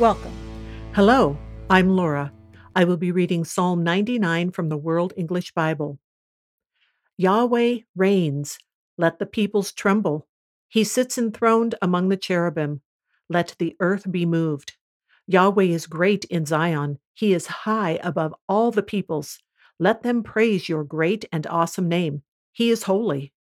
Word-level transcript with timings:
Welcome. 0.00 0.32
Hello, 0.92 1.38
I'm 1.70 1.88
Laura. 1.88 2.32
I 2.74 2.82
will 2.82 2.96
be 2.96 3.12
reading 3.12 3.44
Psalm 3.44 3.84
99 3.84 4.50
from 4.50 4.68
the 4.68 4.76
World 4.76 5.12
English 5.16 5.54
Bible. 5.54 6.00
Yahweh 7.16 7.78
reigns, 7.94 8.58
let 8.98 9.20
the 9.20 9.26
peoples 9.26 9.70
tremble. 9.70 10.26
He 10.68 10.82
sits 10.82 11.16
enthroned 11.16 11.76
among 11.80 12.08
the 12.08 12.16
cherubim. 12.16 12.80
Let 13.28 13.54
the 13.60 13.76
earth 13.78 14.10
be 14.10 14.26
moved. 14.26 14.72
Yahweh 15.28 15.66
is 15.66 15.86
great 15.86 16.24
in 16.24 16.44
Zion. 16.44 16.98
He 17.12 17.32
is 17.32 17.46
high 17.46 18.00
above 18.02 18.34
all 18.48 18.72
the 18.72 18.82
peoples. 18.82 19.38
Let 19.78 20.02
them 20.02 20.24
praise 20.24 20.68
your 20.68 20.82
great 20.82 21.24
and 21.30 21.46
awesome 21.46 21.88
name. 21.88 22.24
He 22.50 22.68
is 22.68 22.82
holy. 22.82 23.32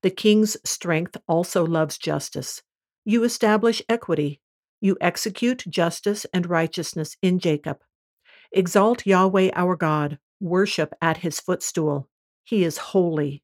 The 0.00 0.10
king's 0.10 0.56
strength 0.64 1.18
also 1.28 1.66
loves 1.66 1.98
justice. 1.98 2.62
You 3.04 3.22
establish 3.22 3.82
equity. 3.86 4.40
You 4.84 4.98
execute 5.00 5.64
justice 5.66 6.26
and 6.34 6.44
righteousness 6.44 7.16
in 7.22 7.38
Jacob. 7.38 7.78
Exalt 8.52 9.06
Yahweh 9.06 9.48
our 9.54 9.76
God. 9.76 10.18
Worship 10.40 10.92
at 11.00 11.16
his 11.16 11.40
footstool. 11.40 12.10
He 12.42 12.64
is 12.64 12.76
holy. 12.92 13.42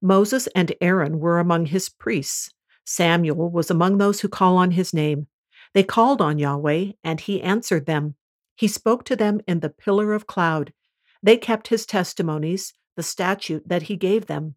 Moses 0.00 0.46
and 0.54 0.72
Aaron 0.80 1.18
were 1.18 1.40
among 1.40 1.66
his 1.66 1.88
priests. 1.88 2.50
Samuel 2.84 3.50
was 3.50 3.68
among 3.68 3.98
those 3.98 4.20
who 4.20 4.28
call 4.28 4.56
on 4.56 4.70
his 4.70 4.94
name. 4.94 5.26
They 5.72 5.82
called 5.82 6.22
on 6.22 6.38
Yahweh, 6.38 6.92
and 7.02 7.20
he 7.20 7.42
answered 7.42 7.86
them. 7.86 8.14
He 8.54 8.68
spoke 8.68 9.02
to 9.06 9.16
them 9.16 9.40
in 9.48 9.58
the 9.58 9.70
pillar 9.70 10.12
of 10.12 10.28
cloud. 10.28 10.72
They 11.20 11.36
kept 11.36 11.66
his 11.66 11.84
testimonies, 11.84 12.72
the 12.94 13.02
statute 13.02 13.68
that 13.68 13.82
he 13.82 13.96
gave 13.96 14.26
them. 14.26 14.54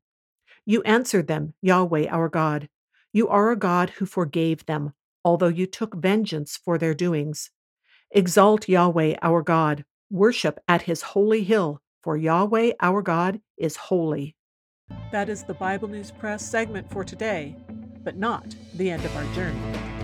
You 0.64 0.84
answered 0.84 1.26
them, 1.26 1.56
Yahweh 1.64 2.06
our 2.12 2.30
God. 2.30 2.70
You 3.14 3.28
are 3.30 3.50
a 3.50 3.58
God 3.58 3.90
who 3.90 4.06
forgave 4.06 4.64
them, 4.68 4.94
although 5.28 5.48
you 5.50 5.66
took 5.66 5.94
vengeance 5.94 6.58
for 6.64 6.78
their 6.78 6.94
doings. 6.94 7.52
Exalt 8.12 8.70
Yahweh 8.70 9.18
our 9.22 9.42
God. 9.42 9.84
Worship 10.10 10.58
at 10.70 10.84
his 10.84 11.02
holy 11.02 11.44
hill, 11.44 11.82
for 12.02 12.16
Yahweh 12.16 12.72
our 12.80 13.02
God 13.02 13.42
is 13.58 13.76
holy. 13.76 14.38
That 15.12 15.28
is 15.28 15.44
the 15.44 15.54
Bible 15.54 15.90
News 15.90 16.12
Press 16.12 16.50
segment 16.50 16.90
for 16.90 17.04
today, 17.04 17.58
but 18.06 18.16
not 18.16 18.56
the 18.76 18.90
end 18.90 19.04
of 19.04 19.14
our 19.18 19.36
journey. 19.36 19.97